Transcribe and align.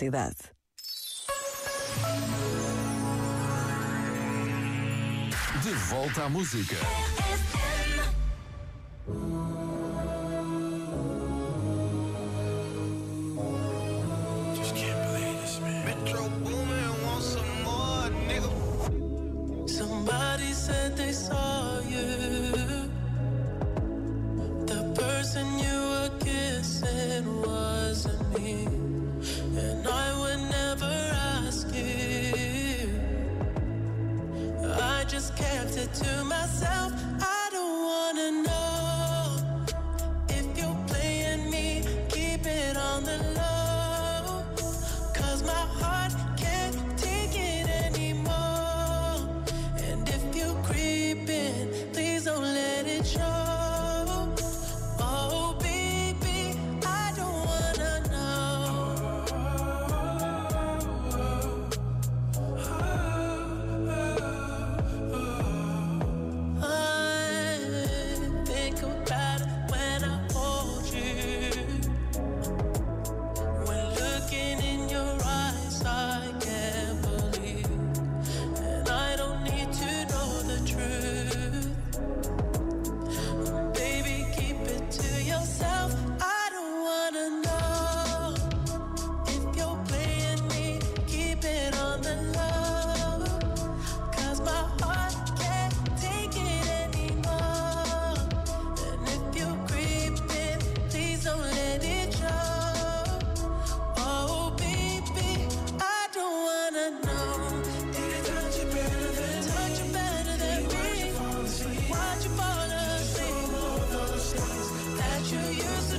cidade. 0.00 0.34
De 5.62 5.70
volta 5.90 6.24
à 6.24 6.28
música. 6.30 6.76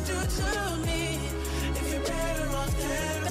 Do 0.05 0.13
to 0.13 0.77
me. 0.85 1.19
If 1.75 1.91
you're 1.91 2.02
better 2.02 2.47
off 2.55 2.77
that, 2.80 3.31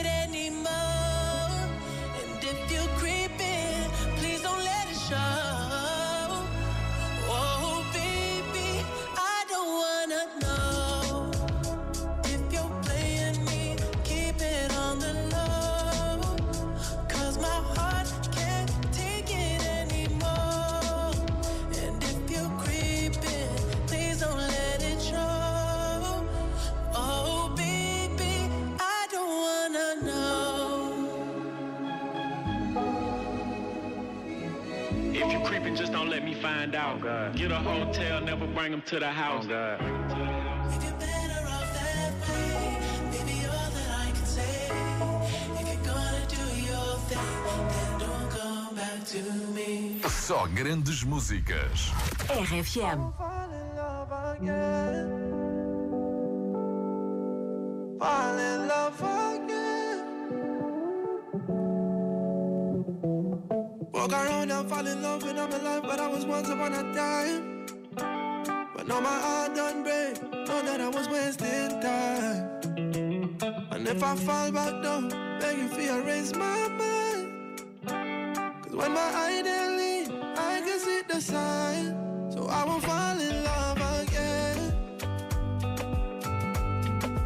If 35.23 35.31
you 35.31 35.39
creeping, 35.41 35.75
just 35.75 35.91
don't 35.91 36.09
let 36.09 36.23
me 36.23 36.33
find 36.33 36.73
out. 36.73 37.05
Oh, 37.05 37.31
Get 37.37 37.51
a 37.51 37.57
hotel, 37.57 38.21
never 38.21 38.47
bring 38.47 38.71
them 38.71 38.81
to 38.87 38.99
the 38.99 39.07
house. 39.07 39.45
Oh, 39.47 39.77
if 40.67 40.83
you're 40.83 40.93
better 40.93 41.47
off 41.47 41.73
that 41.75 42.01
Walk 64.01 64.13
around 64.13 64.49
and 64.49 64.67
fall 64.67 64.87
in 64.87 65.03
love 65.03 65.21
when 65.21 65.37
I'm 65.37 65.53
alive, 65.53 65.83
but 65.83 65.99
I 65.99 66.07
was 66.07 66.25
once 66.25 66.49
upon 66.49 66.73
a 66.73 66.81
time. 66.91 67.67
But 68.75 68.87
now 68.87 68.99
my 68.99 69.19
heart 69.19 69.53
done 69.53 69.83
break, 69.83 70.19
know 70.23 70.63
that 70.63 70.81
I 70.81 70.87
was 70.87 71.07
wasting 71.07 71.69
time. 71.79 72.57
And 73.69 73.87
if 73.87 74.03
I 74.03 74.15
fall 74.15 74.51
back 74.51 74.81
down, 74.81 75.09
begging 75.39 75.69
for 75.69 75.81
you 75.81 76.01
raise 76.01 76.33
my 76.33 76.67
mind. 76.79 77.61
Cause 78.63 78.73
when 78.73 78.91
my 78.91 79.07
eye 79.23 79.43
they 79.43 79.69
leave, 79.77 80.11
I 80.35 80.61
can 80.65 80.79
see 80.79 81.01
the 81.07 81.21
sign. 81.21 82.31
So 82.31 82.47
I 82.47 82.65
won't 82.65 82.83
fall 82.83 83.19
in 83.19 83.43
love 83.43 84.01
again. 84.01 84.57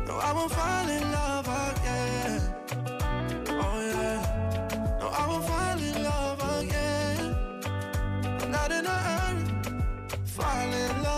No, 0.06 0.18
I 0.18 0.34
won't 0.34 0.52
fall 0.52 0.90
in 0.90 1.04
love 1.04 1.15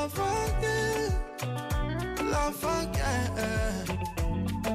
love 0.08 0.20
again. 0.60 1.12
Love 2.32 2.64
again. 2.64 3.98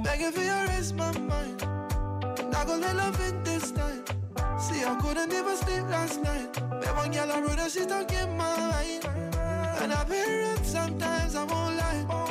Begging 0.03 0.33
for 0.33 0.41
you, 0.41 0.67
raise 0.69 0.93
my 0.93 1.17
mind. 1.19 1.61
Not 2.51 2.67
gonna 2.67 2.93
love 2.95 3.21
it 3.21 3.45
this 3.45 3.71
time. 3.73 4.05
See, 4.59 4.85
I 4.85 4.99
couldn't 5.01 5.33
even 5.33 5.57
sleep 5.57 5.85
last 5.89 6.21
night. 6.23 6.53
That 6.81 6.97
one 6.97 7.13
girl 7.13 7.33
I 7.33 7.41
wrote 7.41 7.71
she 7.71 7.83
in 7.83 8.37
my 8.37 8.57
mind. 8.57 9.05
And 9.81 9.93
I've 9.93 10.09
been 10.09 10.57
sometimes, 10.65 11.35
I 11.35 11.45
won't 11.45 11.77
lie. 11.77 12.22